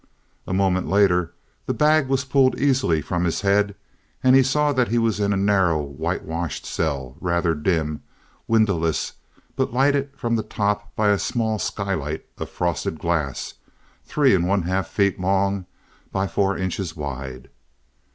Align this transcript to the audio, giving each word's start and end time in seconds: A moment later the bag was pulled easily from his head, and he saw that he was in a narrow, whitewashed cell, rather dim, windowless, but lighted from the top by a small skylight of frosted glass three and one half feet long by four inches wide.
A 0.47 0.51
moment 0.53 0.89
later 0.89 1.31
the 1.67 1.75
bag 1.75 2.07
was 2.07 2.25
pulled 2.25 2.59
easily 2.59 3.03
from 3.03 3.23
his 3.23 3.41
head, 3.41 3.75
and 4.23 4.35
he 4.35 4.41
saw 4.41 4.73
that 4.73 4.87
he 4.87 4.97
was 4.97 5.19
in 5.19 5.31
a 5.31 5.37
narrow, 5.37 5.79
whitewashed 5.79 6.65
cell, 6.65 7.17
rather 7.21 7.53
dim, 7.53 8.01
windowless, 8.47 9.13
but 9.55 9.73
lighted 9.75 10.09
from 10.17 10.35
the 10.37 10.41
top 10.41 10.95
by 10.95 11.09
a 11.09 11.19
small 11.19 11.59
skylight 11.59 12.25
of 12.39 12.49
frosted 12.49 12.97
glass 12.97 13.53
three 14.03 14.33
and 14.33 14.47
one 14.47 14.63
half 14.63 14.87
feet 14.87 15.19
long 15.19 15.67
by 16.11 16.25
four 16.25 16.57
inches 16.57 16.95
wide. 16.95 17.51